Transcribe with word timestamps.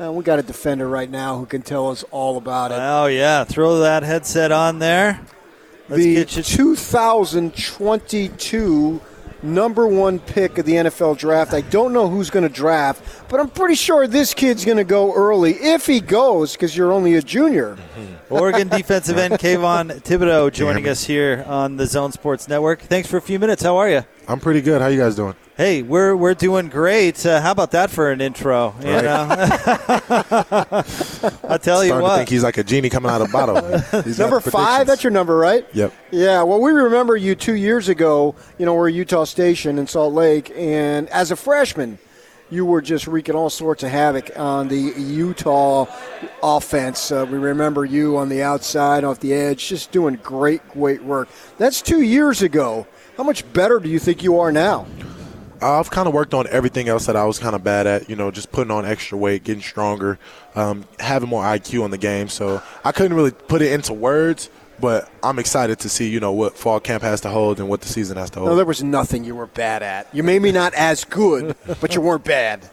Uh, 0.00 0.10
we 0.10 0.24
got 0.24 0.38
a 0.38 0.42
defender 0.42 0.88
right 0.88 1.10
now 1.10 1.36
who 1.36 1.44
can 1.44 1.60
tell 1.60 1.90
us 1.90 2.02
all 2.10 2.38
about 2.38 2.72
it. 2.72 2.78
Oh 2.80 3.08
yeah, 3.08 3.44
throw 3.44 3.80
that 3.80 4.02
headset 4.02 4.50
on 4.50 4.78
there. 4.78 5.20
Let's 5.86 6.02
get 6.02 6.34
you. 6.34 6.42
the 6.42 6.48
2022 6.48 9.02
number 9.42 9.86
one 9.86 10.18
pick 10.18 10.58
of 10.58 10.66
the 10.66 10.74
NFL 10.74 11.18
draft. 11.18 11.54
I 11.54 11.62
don't 11.62 11.92
know 11.92 12.08
who's 12.08 12.30
going 12.30 12.44
to 12.44 12.48
draft, 12.48 13.28
but 13.28 13.40
I'm 13.40 13.48
pretty 13.48 13.74
sure 13.74 14.06
this 14.06 14.34
kid's 14.34 14.64
going 14.64 14.78
to 14.78 14.84
go 14.84 15.14
early 15.14 15.54
if 15.54 15.86
he 15.86 16.00
goes 16.00 16.52
because 16.52 16.76
you're 16.76 16.92
only 16.92 17.14
a 17.14 17.22
junior. 17.22 17.76
Mm-hmm. 17.76 18.34
Oregon 18.34 18.68
defensive 18.68 19.18
end 19.18 19.34
Kayvon 19.34 20.02
Thibodeaux 20.02 20.52
joining 20.52 20.88
us 20.88 21.04
here 21.04 21.44
on 21.46 21.76
the 21.76 21.86
Zone 21.86 22.12
Sports 22.12 22.48
Network. 22.48 22.80
Thanks 22.80 23.08
for 23.08 23.16
a 23.16 23.22
few 23.22 23.38
minutes. 23.38 23.62
How 23.62 23.76
are 23.76 23.90
you? 23.90 24.04
I'm 24.28 24.40
pretty 24.40 24.60
good. 24.60 24.80
How 24.80 24.88
you 24.88 24.98
guys 24.98 25.16
doing? 25.16 25.34
Hey, 25.56 25.82
we're 25.82 26.16
we're 26.16 26.34
doing 26.34 26.68
great. 26.68 27.24
Uh, 27.26 27.40
how 27.40 27.50
about 27.50 27.72
that 27.72 27.90
for 27.90 28.10
an 28.10 28.22
intro? 28.22 28.74
You 28.82 28.90
right. 28.90 29.04
know, 29.04 29.26
I 29.28 30.84
tell 31.62 31.84
you 31.84 31.94
what. 31.94 32.10
To 32.10 32.16
think 32.18 32.28
he's 32.28 32.42
like 32.42 32.58
a 32.58 32.64
genie 32.64 32.90
coming 32.90 33.10
out 33.10 33.20
of 33.20 33.28
a 33.28 33.32
bottle. 33.32 34.02
number 34.18 34.40
five. 34.40 34.86
That's 34.86 35.02
your 35.02 35.10
number, 35.10 35.36
right? 35.36 35.66
Yep. 35.72 35.92
Yeah. 36.10 36.42
Well, 36.42 36.60
we 36.60 36.72
remember 36.72 37.16
you 37.16 37.34
two 37.34 37.54
years 37.54 37.88
ago. 37.88 38.34
You 38.58 38.66
know, 38.66 38.74
we're 38.74 38.88
Utah 38.88 39.24
Station 39.24 39.78
in 39.78 39.86
Salt 39.86 40.12
Lake, 40.14 40.52
and 40.56 41.08
as 41.10 41.30
a 41.30 41.36
freshman, 41.36 41.98
you 42.50 42.66
were 42.66 42.82
just 42.82 43.06
wreaking 43.06 43.34
all 43.34 43.48
sorts 43.48 43.82
of 43.82 43.90
havoc 43.90 44.38
on 44.38 44.68
the 44.68 44.76
Utah 44.76 45.86
offense. 46.42 47.10
Uh, 47.10 47.26
we 47.28 47.38
remember 47.38 47.84
you 47.86 48.18
on 48.18 48.28
the 48.28 48.42
outside, 48.42 49.04
off 49.04 49.20
the 49.20 49.32
edge, 49.32 49.68
just 49.68 49.90
doing 49.90 50.16
great, 50.22 50.66
great 50.68 51.02
work. 51.02 51.28
That's 51.56 51.80
two 51.80 52.02
years 52.02 52.42
ago. 52.42 52.86
How 53.16 53.22
much 53.22 53.50
better 53.54 53.78
do 53.78 53.88
you 53.88 53.98
think 53.98 54.22
you 54.22 54.38
are 54.38 54.52
now? 54.52 54.86
I've 55.62 55.90
kind 55.90 56.08
of 56.08 56.14
worked 56.14 56.34
on 56.34 56.46
everything 56.48 56.88
else 56.88 57.06
that 57.06 57.16
I 57.16 57.24
was 57.24 57.38
kind 57.38 57.54
of 57.54 57.62
bad 57.62 57.86
at. 57.86 58.08
You 58.08 58.16
know, 58.16 58.30
just 58.30 58.52
putting 58.52 58.70
on 58.70 58.84
extra 58.84 59.16
weight, 59.16 59.44
getting 59.44 59.62
stronger, 59.62 60.18
um, 60.54 60.84
having 60.98 61.28
more 61.28 61.42
IQ 61.42 61.84
on 61.84 61.90
the 61.90 61.98
game. 61.98 62.28
So 62.28 62.62
I 62.84 62.92
couldn't 62.92 63.14
really 63.16 63.30
put 63.30 63.62
it 63.62 63.72
into 63.72 63.92
words, 63.92 64.50
but 64.80 65.10
I'm 65.22 65.38
excited 65.38 65.78
to 65.80 65.88
see 65.88 66.08
you 66.08 66.20
know 66.20 66.32
what 66.32 66.56
fall 66.56 66.80
camp 66.80 67.02
has 67.02 67.20
to 67.22 67.30
hold 67.30 67.60
and 67.60 67.68
what 67.68 67.80
the 67.80 67.88
season 67.88 68.16
has 68.16 68.30
to 68.30 68.40
hold. 68.40 68.50
No, 68.50 68.56
there 68.56 68.66
was 68.66 68.82
nothing 68.82 69.24
you 69.24 69.34
were 69.34 69.46
bad 69.46 69.82
at. 69.82 70.12
You 70.14 70.22
maybe 70.22 70.52
not 70.52 70.74
as 70.74 71.04
good, 71.04 71.56
but 71.80 71.94
you 71.94 72.00
weren't 72.00 72.24
bad 72.24 72.68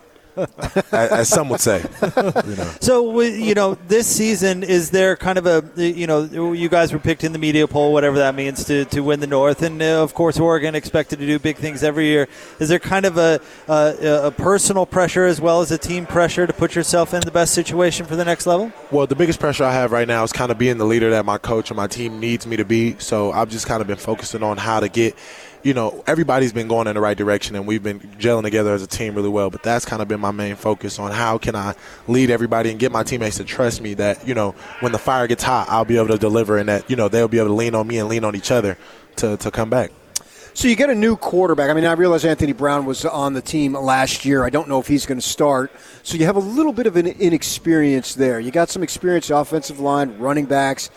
as, 0.91 1.29
some 1.29 1.49
would 1.49 1.59
say. 1.59 1.83
You 2.15 2.55
know. 2.55 2.71
So, 2.81 3.21
you 3.21 3.53
know, 3.53 3.75
this 3.87 4.07
season 4.07 4.63
is 4.63 4.89
there 4.91 5.15
kind 5.15 5.37
of 5.37 5.45
a, 5.45 5.63
you 5.75 6.07
know, 6.07 6.53
you 6.53 6.69
guys 6.69 6.93
were 6.93 6.99
picked 6.99 7.23
in 7.23 7.33
the 7.33 7.39
media 7.39 7.67
poll, 7.67 7.93
whatever 7.93 8.17
that 8.17 8.35
means, 8.35 8.63
to, 8.65 8.85
to 8.85 9.01
win 9.01 9.19
the 9.19 9.27
North, 9.27 9.61
and 9.61 9.81
uh, 9.81 10.03
of 10.03 10.13
course, 10.13 10.39
Oregon 10.39 10.75
expected 10.75 11.19
to 11.19 11.25
do 11.25 11.39
big 11.39 11.57
things 11.57 11.83
every 11.83 12.05
year. 12.05 12.27
Is 12.59 12.69
there 12.69 12.79
kind 12.79 13.05
of 13.05 13.17
a, 13.17 13.39
a, 13.67 14.27
a 14.27 14.31
personal 14.31 14.85
pressure 14.85 15.25
as 15.25 15.41
well 15.41 15.61
as 15.61 15.71
a 15.71 15.77
team 15.77 16.05
pressure 16.05 16.47
to 16.47 16.53
put 16.53 16.75
yourself 16.75 17.13
in 17.13 17.21
the 17.21 17.31
best 17.31 17.53
situation 17.53 18.05
for 18.05 18.15
the 18.15 18.25
next 18.25 18.45
level? 18.45 18.71
Well, 18.91 19.07
the 19.07 19.15
biggest 19.15 19.39
pressure 19.39 19.63
I 19.63 19.73
have 19.73 19.91
right 19.91 20.07
now 20.07 20.23
is 20.23 20.31
kind 20.31 20.51
of 20.51 20.57
being 20.57 20.77
the 20.77 20.85
leader 20.85 21.09
that 21.11 21.25
my 21.25 21.37
coach 21.37 21.69
and 21.69 21.77
my 21.77 21.87
team 21.87 22.19
needs 22.19 22.45
me 22.47 22.57
to 22.57 22.65
be. 22.65 22.97
So 22.99 23.31
I've 23.31 23.49
just 23.49 23.67
kind 23.67 23.81
of 23.81 23.87
been 23.87 23.97
focusing 23.97 24.43
on 24.43 24.57
how 24.57 24.79
to 24.79 24.89
get 24.89 25.15
you 25.63 25.73
know, 25.73 26.03
everybody's 26.07 26.53
been 26.53 26.67
going 26.67 26.87
in 26.87 26.95
the 26.95 27.01
right 27.01 27.17
direction 27.17 27.55
and 27.55 27.67
we've 27.67 27.83
been 27.83 27.99
gelling 27.99 28.43
together 28.43 28.73
as 28.73 28.81
a 28.81 28.87
team 28.87 29.15
really 29.15 29.29
well. 29.29 29.49
But 29.49 29.63
that's 29.63 29.85
kind 29.85 30.01
of 30.01 30.07
been 30.07 30.19
my 30.19 30.31
main 30.31 30.55
focus 30.55 30.99
on 30.99 31.11
how 31.11 31.37
can 31.37 31.55
I 31.55 31.75
lead 32.07 32.29
everybody 32.29 32.71
and 32.71 32.79
get 32.79 32.91
my 32.91 33.03
teammates 33.03 33.37
to 33.37 33.43
trust 33.43 33.81
me 33.81 33.93
that, 33.95 34.27
you 34.27 34.33
know, 34.33 34.51
when 34.79 34.91
the 34.91 34.99
fire 34.99 35.27
gets 35.27 35.43
hot, 35.43 35.67
I'll 35.69 35.85
be 35.85 35.97
able 35.97 36.09
to 36.09 36.17
deliver 36.17 36.57
and 36.57 36.69
that, 36.69 36.89
you 36.89 36.95
know, 36.95 37.09
they'll 37.09 37.27
be 37.27 37.39
able 37.39 37.49
to 37.49 37.55
lean 37.55 37.75
on 37.75 37.87
me 37.87 37.97
and 37.97 38.07
lean 38.07 38.23
on 38.23 38.35
each 38.35 38.51
other 38.51 38.77
to, 39.17 39.37
to 39.37 39.51
come 39.51 39.69
back. 39.69 39.91
So 40.53 40.67
you 40.67 40.75
get 40.75 40.89
a 40.89 40.95
new 40.95 41.15
quarterback. 41.15 41.69
I 41.69 41.73
mean, 41.73 41.85
I 41.85 41.93
realize 41.93 42.25
Anthony 42.25 42.53
Brown 42.53 42.85
was 42.85 43.05
on 43.05 43.33
the 43.33 43.41
team 43.41 43.73
last 43.73 44.25
year. 44.25 44.43
I 44.43 44.49
don't 44.49 44.67
know 44.67 44.79
if 44.79 44.87
he's 44.87 45.05
going 45.05 45.19
to 45.19 45.25
start. 45.25 45.71
So 46.03 46.17
you 46.17 46.25
have 46.25 46.35
a 46.35 46.41
little 46.41 46.73
bit 46.73 46.85
of 46.85 46.97
an 46.97 47.07
inexperience 47.07 48.15
there. 48.15 48.39
You 48.39 48.51
got 48.51 48.69
some 48.69 48.83
experience 48.83 49.29
offensive 49.29 49.79
line, 49.79 50.17
running 50.17 50.45
backs. 50.45 50.89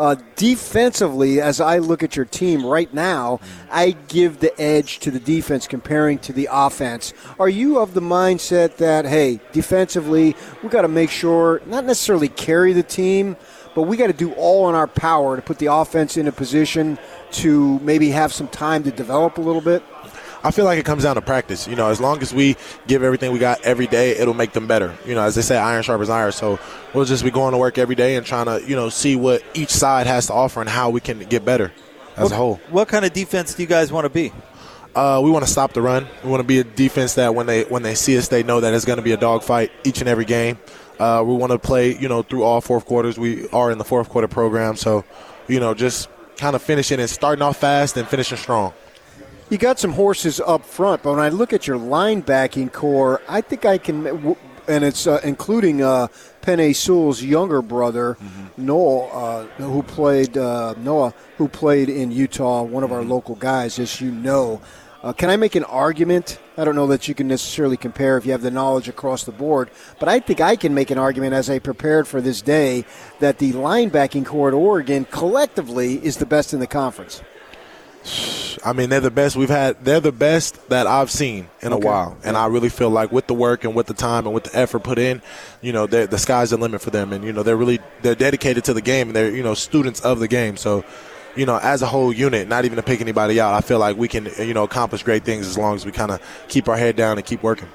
Uh, 0.00 0.16
defensively, 0.34 1.42
as 1.42 1.60
I 1.60 1.76
look 1.76 2.02
at 2.02 2.16
your 2.16 2.24
team 2.24 2.64
right 2.64 2.92
now, 2.94 3.38
I 3.70 3.90
give 4.08 4.40
the 4.40 4.58
edge 4.58 4.98
to 5.00 5.10
the 5.10 5.20
defense 5.20 5.66
comparing 5.66 6.18
to 6.20 6.32
the 6.32 6.48
offense. 6.50 7.12
Are 7.38 7.50
you 7.50 7.78
of 7.78 7.92
the 7.92 8.00
mindset 8.00 8.78
that, 8.78 9.04
hey, 9.04 9.40
defensively, 9.52 10.36
we 10.62 10.70
got 10.70 10.82
to 10.82 10.88
make 10.88 11.10
sure, 11.10 11.60
not 11.66 11.84
necessarily 11.84 12.28
carry 12.28 12.72
the 12.72 12.82
team, 12.82 13.36
but 13.74 13.82
we 13.82 13.98
got 13.98 14.06
to 14.06 14.14
do 14.14 14.32
all 14.32 14.70
in 14.70 14.74
our 14.74 14.86
power 14.86 15.36
to 15.36 15.42
put 15.42 15.58
the 15.58 15.66
offense 15.66 16.16
in 16.16 16.26
a 16.28 16.32
position 16.32 16.98
to 17.32 17.78
maybe 17.80 18.08
have 18.08 18.32
some 18.32 18.48
time 18.48 18.82
to 18.84 18.90
develop 18.90 19.36
a 19.36 19.42
little 19.42 19.60
bit? 19.60 19.82
I 20.42 20.50
feel 20.50 20.64
like 20.64 20.78
it 20.78 20.84
comes 20.84 21.02
down 21.02 21.16
to 21.16 21.22
practice. 21.22 21.66
You 21.66 21.76
know, 21.76 21.88
as 21.88 22.00
long 22.00 22.22
as 22.22 22.32
we 22.32 22.56
give 22.86 23.02
everything 23.02 23.32
we 23.32 23.38
got 23.38 23.60
every 23.62 23.86
day, 23.86 24.12
it'll 24.12 24.34
make 24.34 24.52
them 24.52 24.66
better. 24.66 24.94
You 25.06 25.14
know, 25.14 25.22
as 25.22 25.34
they 25.34 25.42
say, 25.42 25.58
iron 25.58 25.82
sharpens 25.82 26.08
iron. 26.08 26.32
So 26.32 26.58
we'll 26.94 27.04
just 27.04 27.24
be 27.24 27.30
going 27.30 27.52
to 27.52 27.58
work 27.58 27.78
every 27.78 27.94
day 27.94 28.16
and 28.16 28.24
trying 28.24 28.46
to, 28.46 28.66
you 28.66 28.74
know, 28.74 28.88
see 28.88 29.16
what 29.16 29.42
each 29.54 29.70
side 29.70 30.06
has 30.06 30.26
to 30.28 30.32
offer 30.32 30.60
and 30.60 30.68
how 30.68 30.90
we 30.90 31.00
can 31.00 31.18
get 31.20 31.44
better 31.44 31.72
as 32.16 32.24
what, 32.24 32.32
a 32.32 32.36
whole. 32.36 32.60
What 32.70 32.88
kind 32.88 33.04
of 33.04 33.12
defense 33.12 33.54
do 33.54 33.62
you 33.62 33.68
guys 33.68 33.92
want 33.92 34.06
to 34.06 34.10
be? 34.10 34.32
Uh, 34.94 35.20
we 35.22 35.30
want 35.30 35.44
to 35.44 35.50
stop 35.50 35.72
the 35.72 35.82
run. 35.82 36.08
We 36.24 36.30
want 36.30 36.40
to 36.40 36.46
be 36.46 36.58
a 36.58 36.64
defense 36.64 37.14
that 37.14 37.34
when 37.34 37.46
they 37.46 37.62
when 37.64 37.82
they 37.82 37.94
see 37.94 38.18
us, 38.18 38.28
they 38.28 38.42
know 38.42 38.60
that 38.60 38.74
it's 38.74 38.84
going 38.84 38.96
to 38.96 39.02
be 39.02 39.12
a 39.12 39.16
dogfight 39.16 39.70
each 39.84 40.00
and 40.00 40.08
every 40.08 40.24
game. 40.24 40.58
Uh, 40.98 41.22
we 41.24 41.34
want 41.34 41.52
to 41.52 41.58
play, 41.58 41.96
you 41.96 42.08
know, 42.08 42.22
through 42.22 42.42
all 42.42 42.60
fourth 42.60 42.86
quarters. 42.86 43.18
We 43.18 43.48
are 43.50 43.70
in 43.70 43.78
the 43.78 43.84
fourth 43.84 44.08
quarter 44.08 44.26
program, 44.26 44.76
so 44.76 45.04
you 45.48 45.60
know, 45.60 45.74
just 45.74 46.08
kind 46.38 46.56
of 46.56 46.62
finishing 46.62 46.98
and 46.98 47.08
starting 47.08 47.42
off 47.42 47.58
fast 47.58 47.96
and 47.96 48.08
finishing 48.08 48.38
strong 48.38 48.72
you 49.50 49.58
got 49.58 49.78
some 49.80 49.92
horses 49.92 50.40
up 50.40 50.64
front, 50.64 51.02
but 51.02 51.10
when 51.10 51.20
I 51.20 51.28
look 51.28 51.52
at 51.52 51.66
your 51.66 51.76
linebacking 51.76 52.72
corps, 52.72 53.20
I 53.28 53.40
think 53.40 53.64
I 53.64 53.78
can, 53.78 54.36
and 54.68 54.84
it's 54.84 55.08
uh, 55.08 55.20
including 55.24 55.82
uh, 55.82 56.06
Penei 56.40 56.74
Sewell's 56.74 57.20
younger 57.20 57.60
brother, 57.60 58.14
mm-hmm. 58.14 58.64
Noah, 58.64 59.06
uh, 59.08 59.46
who 59.56 59.82
played 59.82 60.38
uh, 60.38 60.74
Noah, 60.78 61.12
who 61.36 61.48
played 61.48 61.88
in 61.88 62.12
Utah, 62.12 62.62
one 62.62 62.84
of 62.84 62.92
our 62.92 63.00
mm-hmm. 63.00 63.10
local 63.10 63.34
guys, 63.34 63.78
as 63.80 64.00
you 64.00 64.12
know. 64.12 64.60
Uh, 65.02 65.14
can 65.14 65.30
I 65.30 65.36
make 65.36 65.54
an 65.56 65.64
argument? 65.64 66.38
I 66.58 66.64
don't 66.64 66.76
know 66.76 66.86
that 66.88 67.08
you 67.08 67.14
can 67.14 67.26
necessarily 67.26 67.78
compare 67.78 68.18
if 68.18 68.26
you 68.26 68.32
have 68.32 68.42
the 68.42 68.50
knowledge 68.50 68.86
across 68.86 69.24
the 69.24 69.32
board, 69.32 69.70
but 69.98 70.08
I 70.08 70.20
think 70.20 70.40
I 70.40 70.56
can 70.56 70.74
make 70.74 70.90
an 70.90 70.98
argument 70.98 71.32
as 71.32 71.48
I 71.48 71.58
prepared 71.58 72.06
for 72.06 72.20
this 72.20 72.42
day 72.42 72.84
that 73.18 73.38
the 73.38 73.52
linebacking 73.52 74.26
corps 74.26 74.48
at 74.48 74.54
Oregon 74.54 75.06
collectively 75.06 75.94
is 76.04 76.18
the 76.18 76.26
best 76.26 76.52
in 76.52 76.60
the 76.60 76.66
conference. 76.66 77.22
I 78.64 78.72
mean, 78.72 78.90
they're 78.90 79.00
the 79.00 79.10
best 79.10 79.36
we've 79.36 79.48
had. 79.48 79.84
They're 79.84 80.00
the 80.00 80.12
best 80.12 80.68
that 80.68 80.86
I've 80.86 81.10
seen 81.10 81.48
in 81.60 81.72
okay. 81.72 81.82
a 81.82 81.90
while, 81.90 82.18
and 82.24 82.36
I 82.36 82.46
really 82.46 82.68
feel 82.68 82.90
like 82.90 83.10
with 83.10 83.26
the 83.26 83.34
work 83.34 83.64
and 83.64 83.74
with 83.74 83.86
the 83.86 83.94
time 83.94 84.26
and 84.26 84.34
with 84.34 84.44
the 84.44 84.58
effort 84.58 84.80
put 84.80 84.98
in, 84.98 85.22
you 85.62 85.72
know, 85.72 85.86
the 85.86 86.18
sky's 86.18 86.50
the 86.50 86.56
limit 86.56 86.80
for 86.80 86.90
them, 86.90 87.12
and 87.12 87.24
you 87.24 87.32
know, 87.32 87.42
they're 87.42 87.56
really 87.56 87.80
they're 88.02 88.14
dedicated 88.14 88.64
to 88.64 88.74
the 88.74 88.82
game, 88.82 89.08
and 89.08 89.16
they're 89.16 89.30
you 89.30 89.42
know 89.42 89.54
students 89.54 90.00
of 90.00 90.18
the 90.18 90.28
game. 90.28 90.56
So, 90.56 90.84
you 91.36 91.46
know, 91.46 91.58
as 91.58 91.82
a 91.82 91.86
whole 91.86 92.12
unit, 92.12 92.48
not 92.48 92.64
even 92.64 92.76
to 92.76 92.82
pick 92.82 93.00
anybody 93.00 93.40
out, 93.40 93.54
I 93.54 93.60
feel 93.60 93.78
like 93.78 93.96
we 93.96 94.08
can 94.08 94.28
you 94.38 94.54
know 94.54 94.64
accomplish 94.64 95.02
great 95.02 95.24
things 95.24 95.46
as 95.46 95.56
long 95.56 95.74
as 95.74 95.86
we 95.86 95.92
kind 95.92 96.10
of 96.10 96.20
keep 96.48 96.68
our 96.68 96.76
head 96.76 96.96
down 96.96 97.16
and 97.18 97.26
keep 97.26 97.42
working. 97.42 97.68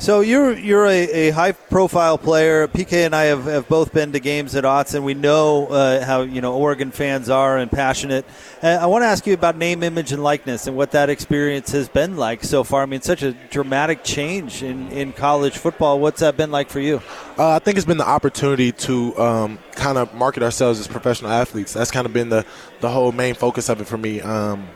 So 0.00 0.20
you're 0.20 0.56
you're 0.56 0.86
a, 0.86 1.28
a, 1.28 1.30
high 1.30 1.52
profile 1.52 2.16
player. 2.16 2.66
PK 2.66 3.04
and 3.04 3.14
I 3.14 3.24
have, 3.24 3.44
have 3.44 3.68
both 3.68 3.92
been 3.92 4.12
to 4.12 4.18
games 4.18 4.56
at 4.56 4.64
Autzen. 4.64 5.02
We 5.02 5.12
know 5.12 5.66
uh, 5.66 6.02
how 6.02 6.22
you 6.22 6.40
know 6.40 6.54
Oregon 6.54 6.90
fans 6.90 7.28
are 7.28 7.58
and 7.58 7.70
passionate. 7.70 8.24
Uh, 8.62 8.78
I 8.80 8.86
want 8.86 9.02
to 9.02 9.06
ask 9.08 9.26
you 9.26 9.34
about 9.34 9.58
name, 9.58 9.82
image, 9.82 10.10
and 10.10 10.22
likeness 10.22 10.66
and 10.66 10.74
what 10.74 10.92
that 10.92 11.10
experience 11.10 11.72
has 11.72 11.86
been 11.90 12.16
like 12.16 12.42
so 12.42 12.64
far. 12.64 12.82
I 12.82 12.86
mean, 12.86 13.02
such 13.02 13.22
a 13.22 13.32
dramatic 13.50 14.02
change 14.02 14.62
in, 14.62 14.90
in 14.90 15.12
college 15.12 15.58
football. 15.58 16.00
What's 16.00 16.20
that 16.20 16.34
been 16.34 16.50
like 16.50 16.70
for 16.70 16.80
you? 16.80 17.02
Uh, 17.36 17.50
I 17.50 17.58
think 17.58 17.76
it's 17.76 17.86
been 17.86 17.98
the 17.98 18.08
opportunity 18.08 18.72
to 18.72 19.18
um, 19.18 19.58
kind 19.72 19.98
of 19.98 20.14
market 20.14 20.42
ourselves 20.42 20.80
as 20.80 20.88
professional 20.88 21.30
athletes. 21.30 21.74
That's 21.74 21.90
kind 21.90 22.06
of 22.06 22.14
been 22.14 22.30
the 22.30 22.46
the 22.80 22.88
whole 22.88 23.12
main 23.12 23.34
focus 23.34 23.68
of 23.68 23.82
it 23.82 23.86
for 23.86 23.98
me. 23.98 24.22
Um, 24.22 24.66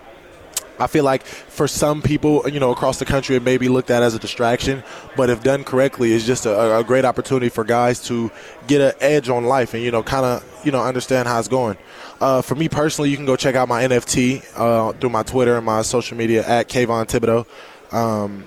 I 0.78 0.86
feel 0.86 1.04
like 1.04 1.24
for 1.24 1.68
some 1.68 2.02
people, 2.02 2.48
you 2.48 2.58
know, 2.58 2.72
across 2.72 2.98
the 2.98 3.04
country, 3.04 3.36
it 3.36 3.42
may 3.42 3.58
be 3.58 3.68
looked 3.68 3.90
at 3.90 4.02
as 4.02 4.14
a 4.14 4.18
distraction, 4.18 4.82
but 5.16 5.30
if 5.30 5.42
done 5.42 5.64
correctly, 5.64 6.12
it's 6.12 6.26
just 6.26 6.46
a, 6.46 6.78
a 6.78 6.84
great 6.84 7.04
opportunity 7.04 7.48
for 7.48 7.64
guys 7.64 8.02
to 8.04 8.30
get 8.66 8.80
an 8.80 8.92
edge 9.00 9.28
on 9.28 9.44
life 9.44 9.74
and 9.74 9.82
you 9.82 9.90
know, 9.90 10.02
kind 10.02 10.24
of 10.24 10.44
you 10.64 10.72
know, 10.72 10.82
understand 10.82 11.28
how 11.28 11.38
it's 11.38 11.48
going. 11.48 11.76
Uh, 12.20 12.42
for 12.42 12.54
me 12.54 12.68
personally, 12.68 13.10
you 13.10 13.16
can 13.16 13.26
go 13.26 13.36
check 13.36 13.54
out 13.54 13.68
my 13.68 13.82
NFT 13.84 14.44
uh, 14.56 14.92
through 14.92 15.10
my 15.10 15.22
Twitter 15.22 15.56
and 15.56 15.66
my 15.66 15.82
social 15.82 16.16
media 16.16 16.46
at 16.46 16.68
Kayvon 16.68 17.06
Thibodeaux. 17.06 17.46
Um, 17.94 18.46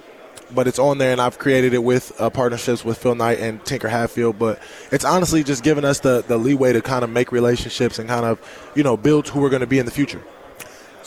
but 0.53 0.67
it's 0.67 0.79
on 0.79 0.97
there, 0.97 1.11
and 1.11 1.19
I've 1.19 1.37
created 1.37 1.73
it 1.73 1.83
with 1.83 2.19
uh, 2.19 2.29
partnerships 2.29 2.85
with 2.85 2.97
Phil 2.97 3.15
Knight 3.15 3.39
and 3.39 3.63
Tinker 3.65 3.89
Hatfield. 3.89 4.39
But 4.39 4.61
it's 4.91 5.03
honestly 5.03 5.43
just 5.43 5.63
giving 5.63 5.83
us 5.83 5.99
the, 5.99 6.23
the 6.27 6.37
leeway 6.37 6.73
to 6.73 6.81
kind 6.81 7.03
of 7.03 7.09
make 7.09 7.31
relationships 7.31 7.99
and 7.99 8.07
kind 8.07 8.25
of, 8.25 8.39
you 8.75 8.83
know, 8.83 8.95
build 8.95 9.27
who 9.27 9.41
we're 9.41 9.49
going 9.49 9.61
to 9.61 9.67
be 9.67 9.79
in 9.79 9.85
the 9.85 9.91
future. 9.91 10.21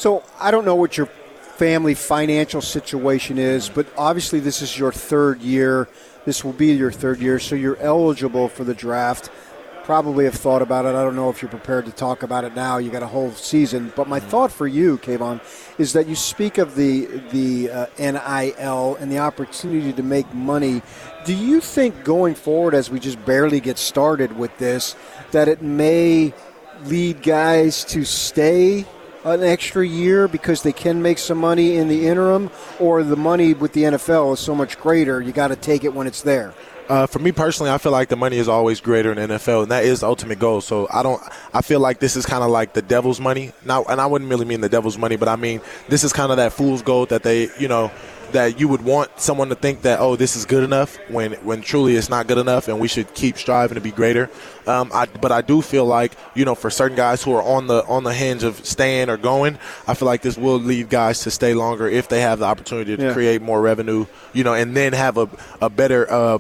So 0.00 0.23
I 0.38 0.50
don't 0.50 0.64
know 0.64 0.76
what 0.76 0.97
your 0.97 1.05
family 1.05 1.93
financial 1.93 2.62
situation 2.62 3.37
is, 3.37 3.69
but 3.69 3.87
obviously 3.99 4.41
this 4.41 4.62
is 4.62 4.79
your 4.79 4.93
third 4.93 5.43
year. 5.43 5.88
This 6.25 6.43
will 6.43 6.55
be 6.55 6.73
your 6.73 6.91
third 6.91 7.20
year, 7.20 7.38
so 7.38 7.55
you're 7.55 7.76
eligible 7.76 8.49
for 8.49 8.64
the 8.64 8.73
draft 8.73 9.29
probably 9.91 10.25
have 10.25 10.35
thought 10.35 10.62
about 10.62 10.85
it. 10.85 10.91
I 10.91 11.02
don't 11.02 11.17
know 11.17 11.31
if 11.31 11.43
you're 11.43 11.50
prepared 11.50 11.85
to 11.87 11.91
talk 11.91 12.23
about 12.23 12.44
it 12.44 12.55
now. 12.55 12.79
You 12.79 12.91
got 12.91 13.02
a 13.02 13.08
whole 13.08 13.32
season, 13.32 13.93
but 13.97 14.06
my 14.06 14.20
thought 14.20 14.52
for 14.52 14.69
you, 14.69 14.99
Kayvon, 14.99 15.41
is 15.79 15.94
that 15.94 16.06
you 16.06 16.14
speak 16.14 16.58
of 16.58 16.76
the 16.76 17.06
the 17.32 17.70
uh, 17.70 17.87
NIL 17.99 18.94
and 19.00 19.11
the 19.11 19.19
opportunity 19.19 19.93
to 19.93 20.02
make 20.05 20.32
money. 20.32 20.81
Do 21.25 21.35
you 21.35 21.61
think 21.61 22.05
going 22.05 22.37
forward, 22.37 22.73
as 22.73 22.88
we 22.88 23.00
just 23.00 23.25
barely 23.25 23.58
get 23.58 23.79
started 23.79 24.37
with 24.37 24.56
this, 24.58 24.94
that 25.32 25.49
it 25.49 25.61
may 25.61 26.32
lead 26.85 27.25
guys 27.25 27.85
to 27.87 28.05
stay 28.05 28.87
an 29.25 29.43
extra 29.43 29.87
year 29.87 30.28
because 30.28 30.62
they 30.62 30.72
can 30.72 31.02
make 31.02 31.19
some 31.19 31.38
money 31.38 31.76
in 31.76 31.88
the 31.88 32.06
interim, 32.06 32.50
or 32.78 33.02
the 33.02 33.17
money 33.17 33.55
with 33.55 33.72
the 33.72 33.82
NFL 33.82 34.34
is 34.34 34.40
so 34.40 34.55
much 34.55 34.78
greater, 34.78 35.20
you 35.20 35.32
got 35.32 35.49
to 35.49 35.56
take 35.56 35.84
it 35.84 35.94
when 35.94 36.06
it's 36.06 36.22
there? 36.22 36.55
Uh, 36.90 37.06
for 37.06 37.20
me 37.20 37.31
personally, 37.31 37.70
I 37.70 37.78
feel 37.78 37.92
like 37.92 38.08
the 38.08 38.16
money 38.16 38.37
is 38.37 38.48
always 38.48 38.81
greater 38.81 39.12
in 39.12 39.28
the 39.28 39.34
NFL, 39.37 39.62
and 39.62 39.70
that 39.70 39.84
is 39.84 40.00
the 40.00 40.06
ultimate 40.08 40.40
goal. 40.40 40.60
So 40.60 40.88
I 40.92 41.04
don't. 41.04 41.22
I 41.54 41.62
feel 41.62 41.78
like 41.78 42.00
this 42.00 42.16
is 42.16 42.26
kind 42.26 42.42
of 42.42 42.50
like 42.50 42.72
the 42.72 42.82
devil's 42.82 43.20
money. 43.20 43.52
Now, 43.64 43.84
and 43.84 44.00
I 44.00 44.06
wouldn't 44.06 44.28
really 44.28 44.44
mean 44.44 44.60
the 44.60 44.69
devil's 44.69 44.98
money, 44.98 45.14
but 45.16 45.28
I 45.28 45.37
mean 45.37 45.60
this 45.88 46.02
is 46.02 46.12
kind 46.12 46.32
of 46.32 46.38
that 46.38 46.52
fool's 46.52 46.82
gold 46.82 47.10
that 47.10 47.22
they, 47.22 47.48
you 47.60 47.69
know, 47.69 47.92
that 48.32 48.58
you 48.58 48.66
would 48.66 48.82
want 48.82 49.20
someone 49.20 49.48
to 49.50 49.54
think 49.54 49.82
that 49.82 49.98
oh 50.00 50.14
this 50.16 50.34
is 50.37 50.44
good 50.44 50.62
enough 50.64 50.96
when 51.10 51.32
when 51.44 51.62
truly 51.62 51.96
it's 51.96 52.08
not 52.08 52.26
good 52.28 52.38
enough 52.38 52.69
and 52.69 52.78
we 52.78 52.87
should 52.87 53.12
keep 53.14 53.37
striving 53.37 53.75
to 53.75 53.81
be 53.81 53.90
greater 53.90 54.31
um, 54.69 54.88
I, 54.94 55.06
but 55.06 55.32
I 55.32 55.42
do 55.42 55.60
feel 55.62 55.84
like 55.84 56.12
you 56.37 56.44
know 56.44 56.54
for 56.54 56.70
certain 56.70 56.96
guys 56.96 57.25
who 57.25 57.32
are 57.34 57.42
on 57.42 57.66
the 57.66 57.84
on 57.87 58.04
the 58.04 58.14
hinge 58.14 58.44
of 58.44 58.64
staying 58.64 59.10
or 59.10 59.16
going 59.16 59.58
I 59.88 59.94
feel 59.94 60.06
like 60.06 60.22
this 60.22 60.38
will 60.38 60.60
lead 60.60 60.88
guys 60.90 61.20
to 61.25 61.31
stay 61.32 61.54
longer 61.54 61.88
if 61.88 62.08
they 62.08 62.20
have 62.20 62.38
the 62.38 62.44
opportunity 62.44 62.96
to 62.96 63.02
Yeah. 63.02 63.12
create 63.14 63.42
more 63.42 63.60
revenue 63.60 64.06
you 64.32 64.44
know 64.44 64.54
and 64.54 64.76
then 64.76 64.92
have 64.92 65.19
a, 65.19 65.28
a 65.60 65.69
better 65.69 66.08
uh, 66.08 66.38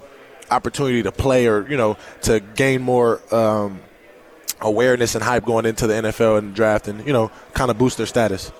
opportunity 0.50 1.02
to 1.02 1.12
play 1.12 1.46
or 1.46 1.68
you 1.68 1.76
know 1.76 1.96
to 2.22 2.40
gain 2.40 2.82
more 2.82 3.20
um, 3.34 3.80
awareness 4.60 5.14
and 5.14 5.24
hype 5.24 5.44
going 5.44 5.66
into 5.66 5.86
the 5.86 5.94
NFL 5.94 6.38
and 6.38 6.54
draft 6.54 6.88
and 6.88 7.06
you 7.06 7.12
know 7.12 7.30
kind 7.54 7.70
of 7.70 7.78
boost 7.78 7.96
their 7.96 8.06
status 8.06 8.52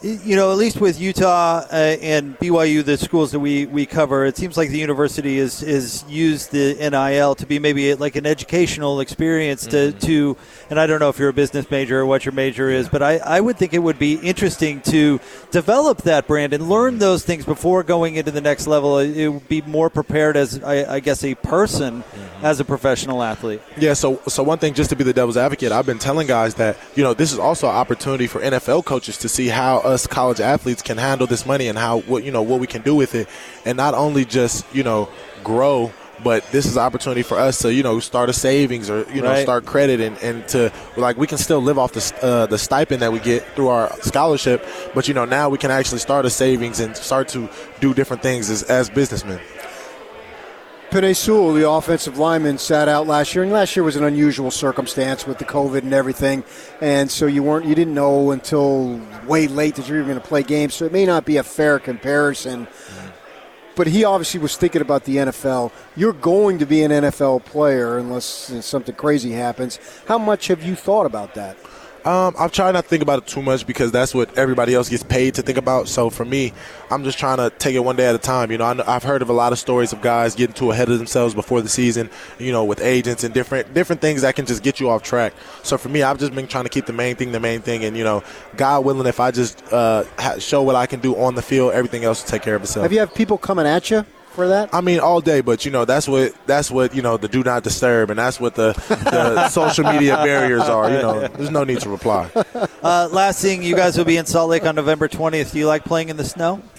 You 0.00 0.36
know, 0.36 0.52
at 0.52 0.58
least 0.58 0.80
with 0.80 1.00
Utah 1.00 1.64
uh, 1.72 1.74
and 1.74 2.38
BYU, 2.38 2.84
the 2.84 2.96
schools 2.96 3.32
that 3.32 3.40
we, 3.40 3.66
we 3.66 3.84
cover, 3.84 4.26
it 4.26 4.36
seems 4.36 4.56
like 4.56 4.70
the 4.70 4.78
university 4.78 5.38
is 5.38 5.60
is 5.60 6.04
used 6.08 6.52
the 6.52 6.74
NIL 6.74 7.34
to 7.34 7.46
be 7.46 7.58
maybe 7.58 7.90
uh, 7.90 7.96
like 7.96 8.14
an 8.14 8.24
educational 8.24 9.00
experience 9.00 9.66
to, 9.66 9.76
mm-hmm. 9.76 9.98
to 9.98 10.36
and 10.70 10.78
I 10.78 10.86
don't 10.86 11.00
know 11.00 11.08
if 11.08 11.18
you're 11.18 11.30
a 11.30 11.32
business 11.32 11.68
major 11.68 11.98
or 11.98 12.06
what 12.06 12.24
your 12.24 12.30
major 12.30 12.70
is, 12.70 12.88
but 12.88 13.02
I, 13.02 13.16
I 13.16 13.40
would 13.40 13.56
think 13.56 13.74
it 13.74 13.80
would 13.80 13.98
be 13.98 14.14
interesting 14.14 14.82
to 14.82 15.18
develop 15.50 16.02
that 16.02 16.28
brand 16.28 16.52
and 16.52 16.68
learn 16.68 16.98
those 16.98 17.24
things 17.24 17.44
before 17.44 17.82
going 17.82 18.14
into 18.14 18.30
the 18.30 18.40
next 18.40 18.68
level. 18.68 18.94
Uh, 18.94 19.00
it 19.00 19.26
would 19.26 19.48
be 19.48 19.62
more 19.62 19.90
prepared 19.90 20.36
as, 20.36 20.62
I, 20.62 20.94
I 20.94 21.00
guess, 21.00 21.24
a 21.24 21.34
person 21.34 22.04
mm-hmm. 22.04 22.46
as 22.46 22.60
a 22.60 22.64
professional 22.64 23.20
athlete. 23.20 23.62
Yeah, 23.76 23.94
so 23.94 24.22
so 24.28 24.44
one 24.44 24.58
thing, 24.58 24.74
just 24.74 24.90
to 24.90 24.96
be 24.96 25.02
the 25.02 25.12
devil's 25.12 25.36
advocate, 25.36 25.72
I've 25.72 25.86
been 25.86 25.98
telling 25.98 26.28
guys 26.28 26.54
that 26.54 26.76
you 26.94 27.02
know 27.02 27.14
this 27.14 27.32
is 27.32 27.40
also 27.40 27.68
an 27.68 27.74
opportunity 27.74 28.28
for 28.28 28.40
NFL 28.40 28.84
coaches 28.84 29.18
to 29.18 29.28
see 29.28 29.48
how 29.48 29.87
us 29.88 30.06
college 30.06 30.40
athletes 30.40 30.82
can 30.82 30.98
handle 30.98 31.26
this 31.26 31.44
money 31.46 31.68
and 31.68 31.76
how 31.78 32.00
what 32.00 32.24
you 32.24 32.30
know 32.30 32.42
what 32.42 32.60
we 32.60 32.66
can 32.66 32.82
do 32.82 32.94
with 32.94 33.14
it, 33.14 33.28
and 33.64 33.76
not 33.76 33.94
only 33.94 34.24
just 34.24 34.64
you 34.74 34.82
know 34.82 35.08
grow. 35.44 35.92
But 36.20 36.42
this 36.50 36.66
is 36.66 36.76
an 36.76 36.82
opportunity 36.82 37.22
for 37.22 37.38
us 37.38 37.60
to, 37.60 37.72
you 37.72 37.84
know, 37.84 38.00
start 38.00 38.28
a 38.28 38.32
savings 38.32 38.90
or 38.90 39.06
you 39.14 39.22
know 39.22 39.30
Right. 39.30 39.42
start 39.44 39.64
credit 39.66 40.00
and, 40.00 40.18
and 40.18 40.48
to 40.48 40.72
like 40.96 41.16
we 41.16 41.28
can 41.28 41.38
still 41.38 41.60
live 41.60 41.78
off 41.78 41.92
the 41.92 42.02
uh, 42.20 42.46
the 42.46 42.58
stipend 42.58 43.02
that 43.02 43.12
we 43.12 43.20
get 43.20 43.46
through 43.54 43.68
our 43.68 43.88
scholarship, 44.02 44.66
but 44.96 45.06
you 45.06 45.14
know 45.14 45.24
now 45.24 45.48
we 45.48 45.58
can 45.58 45.70
actually 45.70 46.00
start 46.00 46.26
a 46.26 46.30
savings 46.30 46.80
and 46.80 46.96
start 46.96 47.28
to 47.28 47.48
do 47.78 47.94
different 47.94 48.20
things 48.20 48.50
as, 48.50 48.64
as 48.64 48.90
businessmen. 48.90 49.38
Penei 50.90 51.14
Sewell, 51.14 51.52
the 51.52 51.68
offensive 51.68 52.16
lineman, 52.16 52.56
sat 52.56 52.88
out 52.88 53.06
last 53.06 53.34
year, 53.34 53.44
and 53.44 53.52
last 53.52 53.76
year 53.76 53.82
was 53.82 53.96
an 53.96 54.04
unusual 54.04 54.50
circumstance 54.50 55.26
with 55.26 55.36
the 55.36 55.44
COVID 55.44 55.80
and 55.82 55.92
everything, 55.92 56.42
and 56.80 57.10
so 57.10 57.26
you 57.26 57.42
weren't, 57.42 57.66
you 57.66 57.74
didn't 57.74 57.92
know 57.92 58.30
until 58.30 58.98
way 59.26 59.48
late 59.48 59.74
that 59.74 59.86
you 59.86 59.96
were 59.96 60.02
going 60.02 60.18
to 60.18 60.26
play 60.26 60.42
games. 60.42 60.72
So 60.72 60.86
it 60.86 60.92
may 60.92 61.04
not 61.04 61.26
be 61.26 61.36
a 61.36 61.42
fair 61.42 61.78
comparison, 61.78 62.66
but 63.76 63.86
he 63.86 64.04
obviously 64.04 64.40
was 64.40 64.56
thinking 64.56 64.80
about 64.80 65.04
the 65.04 65.16
NFL. 65.16 65.72
You're 65.94 66.14
going 66.14 66.58
to 66.60 66.64
be 66.64 66.82
an 66.82 66.90
NFL 66.90 67.44
player 67.44 67.98
unless 67.98 68.24
something 68.64 68.94
crazy 68.94 69.32
happens. 69.32 69.78
How 70.06 70.16
much 70.16 70.46
have 70.46 70.62
you 70.62 70.74
thought 70.74 71.04
about 71.04 71.34
that? 71.34 71.58
Um, 72.04 72.34
I've 72.38 72.52
tried 72.52 72.72
not 72.72 72.84
to 72.84 72.88
think 72.88 73.02
about 73.02 73.18
it 73.18 73.26
too 73.26 73.42
much 73.42 73.66
because 73.66 73.92
that's 73.92 74.14
what 74.14 74.36
everybody 74.38 74.74
else 74.74 74.88
gets 74.88 75.02
paid 75.02 75.34
to 75.34 75.42
think 75.42 75.58
about. 75.58 75.88
So 75.88 76.10
for 76.10 76.24
me, 76.24 76.52
I'm 76.90 77.04
just 77.04 77.18
trying 77.18 77.38
to 77.38 77.50
take 77.58 77.74
it 77.74 77.80
one 77.80 77.96
day 77.96 78.06
at 78.06 78.14
a 78.14 78.18
time. 78.18 78.50
You 78.50 78.58
know, 78.58 78.64
I 78.64 78.96
I've 78.96 79.02
heard 79.02 79.20
of 79.22 79.28
a 79.28 79.32
lot 79.32 79.52
of 79.52 79.58
stories 79.58 79.92
of 79.92 80.00
guys 80.00 80.34
getting 80.34 80.54
too 80.54 80.70
ahead 80.70 80.88
of 80.88 80.98
themselves 80.98 81.34
before 81.34 81.60
the 81.60 81.68
season. 81.68 82.08
You 82.38 82.52
know, 82.52 82.64
with 82.64 82.80
agents 82.80 83.24
and 83.24 83.34
different 83.34 83.74
different 83.74 84.00
things 84.00 84.22
that 84.22 84.36
can 84.36 84.46
just 84.46 84.62
get 84.62 84.80
you 84.80 84.88
off 84.90 85.02
track. 85.02 85.34
So 85.62 85.76
for 85.76 85.88
me, 85.88 86.02
I've 86.02 86.18
just 86.18 86.34
been 86.34 86.46
trying 86.46 86.64
to 86.64 86.70
keep 86.70 86.86
the 86.86 86.92
main 86.92 87.16
thing 87.16 87.32
the 87.32 87.40
main 87.40 87.60
thing, 87.60 87.84
and 87.84 87.96
you 87.96 88.04
know, 88.04 88.22
God 88.56 88.84
willing, 88.84 89.06
if 89.06 89.20
I 89.20 89.30
just 89.30 89.62
uh, 89.72 90.04
show 90.38 90.62
what 90.62 90.76
I 90.76 90.86
can 90.86 91.00
do 91.00 91.16
on 91.16 91.34
the 91.34 91.42
field, 91.42 91.72
everything 91.72 92.04
else 92.04 92.22
will 92.22 92.30
take 92.30 92.42
care 92.42 92.54
of 92.54 92.62
itself. 92.62 92.84
Have 92.84 92.92
you 92.92 93.00
have 93.00 93.14
people 93.14 93.38
coming 93.38 93.66
at 93.66 93.90
you 93.90 94.04
for 94.38 94.46
that? 94.46 94.72
I 94.72 94.80
mean, 94.80 95.00
all 95.00 95.20
day, 95.20 95.40
but 95.40 95.64
you 95.64 95.72
know, 95.72 95.84
that's 95.84 96.06
what 96.06 96.32
that's 96.46 96.70
what 96.70 96.94
you 96.94 97.02
know 97.02 97.16
the 97.16 97.26
do 97.26 97.42
not 97.42 97.64
disturb, 97.64 98.10
and 98.10 98.18
that's 98.20 98.38
what 98.38 98.54
the, 98.54 98.72
the 98.88 99.48
social 99.58 99.84
media 99.84 100.14
barriers 100.14 100.62
are. 100.62 100.88
You 100.88 100.98
know, 100.98 101.26
there's 101.36 101.50
no 101.50 101.64
need 101.64 101.80
to 101.80 101.88
reply. 101.88 102.30
Uh, 102.80 103.08
last 103.10 103.42
thing, 103.42 103.64
you 103.64 103.74
guys 103.74 103.98
will 103.98 104.04
be 104.04 104.16
in 104.16 104.26
Salt 104.26 104.48
Lake 104.48 104.64
on 104.64 104.76
November 104.76 105.08
20th. 105.08 105.50
Do 105.50 105.58
you 105.58 105.66
like 105.66 105.82
playing 105.84 106.08
in 106.08 106.16
the 106.16 106.24
snow? 106.24 106.62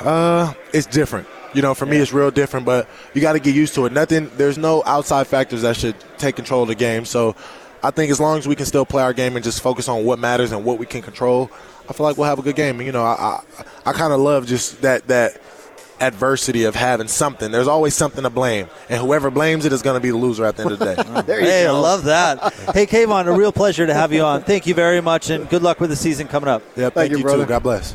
Uh, 0.00 0.54
it's 0.72 0.86
different. 0.86 1.28
You 1.52 1.60
know, 1.60 1.74
for 1.74 1.84
me, 1.84 1.98
it's 1.98 2.10
real 2.10 2.30
different, 2.30 2.64
but 2.64 2.88
you 3.12 3.20
got 3.20 3.34
to 3.34 3.38
get 3.38 3.54
used 3.54 3.74
to 3.74 3.84
it. 3.84 3.92
Nothing, 3.92 4.30
there's 4.36 4.56
no 4.56 4.82
outside 4.86 5.26
factors 5.26 5.60
that 5.60 5.76
should 5.76 5.96
take 6.16 6.36
control 6.36 6.62
of 6.62 6.68
the 6.68 6.74
game. 6.74 7.04
So 7.04 7.36
I 7.82 7.90
think 7.90 8.10
as 8.10 8.18
long 8.18 8.38
as 8.38 8.48
we 8.48 8.54
can 8.54 8.64
still 8.64 8.86
play 8.86 9.02
our 9.02 9.12
game 9.12 9.36
and 9.36 9.44
just 9.44 9.60
focus 9.60 9.88
on 9.88 10.06
what 10.06 10.18
matters 10.18 10.52
and 10.52 10.64
what 10.64 10.78
we 10.78 10.86
can 10.86 11.02
control, 11.02 11.50
I 11.86 11.92
feel 11.92 12.06
like 12.06 12.16
we'll 12.16 12.28
have 12.28 12.38
a 12.38 12.42
good 12.42 12.56
game. 12.56 12.76
And, 12.76 12.86
you 12.86 12.92
know, 12.92 13.02
I, 13.02 13.42
I, 13.58 13.64
I 13.90 13.92
kind 13.92 14.14
of 14.14 14.20
love 14.20 14.46
just 14.46 14.80
that, 14.80 15.06
that 15.08 15.38
adversity 16.00 16.64
of 16.64 16.74
having 16.74 17.08
something. 17.08 17.50
There's 17.50 17.68
always 17.68 17.94
something 17.94 18.22
to 18.24 18.30
blame. 18.30 18.68
And 18.88 19.00
whoever 19.00 19.30
blames 19.30 19.64
it 19.64 19.72
is 19.72 19.82
going 19.82 19.94
to 19.96 20.00
be 20.00 20.10
the 20.10 20.16
loser 20.16 20.44
at 20.44 20.56
the 20.56 20.62
end 20.64 20.72
of 20.72 20.78
the 20.78 20.94
day. 20.94 21.22
There 21.26 21.40
you 21.40 21.46
Hey, 21.46 21.66
I 21.66 21.70
love 21.70 22.04
that. 22.04 22.52
hey, 22.74 22.86
Kayvon, 22.86 23.26
a 23.26 23.32
real 23.32 23.52
pleasure 23.52 23.86
to 23.86 23.94
have 23.94 24.12
you 24.12 24.22
on. 24.22 24.42
Thank 24.42 24.66
you 24.66 24.74
very 24.74 25.00
much, 25.00 25.30
and 25.30 25.48
good 25.48 25.62
luck 25.62 25.80
with 25.80 25.90
the 25.90 25.96
season 25.96 26.26
coming 26.28 26.48
up. 26.48 26.62
yeah, 26.76 26.84
Thank 26.90 26.94
thank, 26.94 27.10
you, 27.12 27.18
you, 27.18 27.22
brother. 27.24 27.44
too. 27.44 27.48
God 27.48 27.62
bless. 27.62 27.94